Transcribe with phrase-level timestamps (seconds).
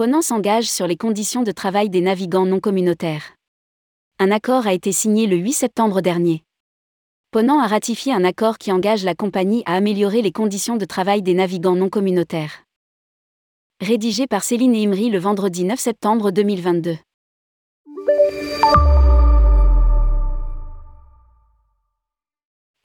[0.00, 3.34] Ponant s'engage sur les conditions de travail des navigants non communautaires.
[4.18, 6.42] Un accord a été signé le 8 septembre dernier.
[7.30, 11.20] Ponant a ratifié un accord qui engage la compagnie à améliorer les conditions de travail
[11.20, 12.64] des navigants non communautaires.
[13.82, 16.96] Rédigé par Céline Imri le vendredi 9 septembre 2022.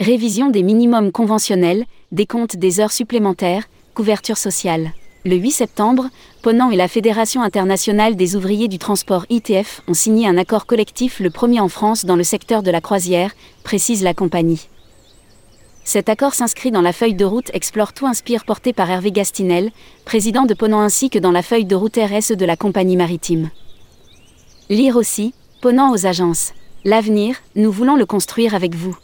[0.01, 4.91] Révision des minimums conventionnels, décompte des heures supplémentaires, couverture sociale.
[5.27, 6.09] Le 8 septembre,
[6.43, 11.19] Ponant et la Fédération internationale des ouvriers du transport ITF ont signé un accord collectif
[11.19, 13.31] le premier en France dans le secteur de la croisière,
[13.63, 14.67] précise la compagnie.
[15.83, 19.71] Cet accord s'inscrit dans la feuille de route Explore tout Inspire portée par Hervé Gastinel,
[20.05, 23.49] président de Ponant ainsi que dans la feuille de route RSE de la compagnie maritime.
[24.69, 26.53] Lire aussi, Ponant aux agences.
[26.83, 28.95] L'avenir, nous voulons le construire avec vous.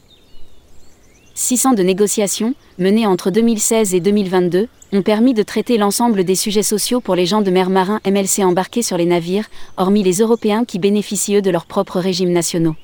[1.41, 6.61] 600 de négociations, menées entre 2016 et 2022, ont permis de traiter l'ensemble des sujets
[6.61, 10.65] sociaux pour les gens de mer marin MLC embarqués sur les navires, hormis les Européens
[10.65, 12.75] qui bénéficient eux de leurs propres régimes nationaux.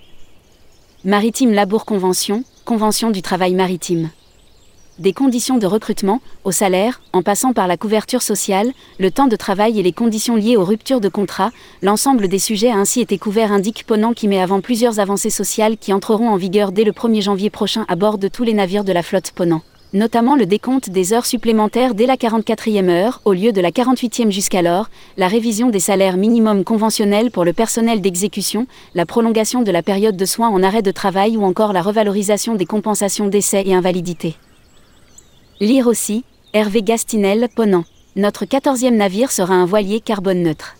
[1.05, 4.09] Maritime Labour Convention, Convention du travail maritime
[4.99, 9.35] des conditions de recrutement, au salaire, en passant par la couverture sociale, le temps de
[9.35, 13.17] travail et les conditions liées aux ruptures de contrat, l'ensemble des sujets a ainsi été
[13.17, 16.91] couvert, indique Ponant qui met avant plusieurs avancées sociales qui entreront en vigueur dès le
[16.91, 19.61] 1er janvier prochain à bord de tous les navires de la flotte Ponant.
[19.93, 24.31] Notamment le décompte des heures supplémentaires dès la 44e heure, au lieu de la 48e
[24.31, 29.83] jusqu'alors, la révision des salaires minimums conventionnels pour le personnel d'exécution, la prolongation de la
[29.83, 33.75] période de soins en arrêt de travail ou encore la revalorisation des compensations d'essai et
[33.75, 34.35] invalidité.
[35.59, 37.83] Lire aussi, Hervé Gastinel, Ponant.
[38.15, 40.76] Notre quatorzième navire sera un voilier carbone neutre.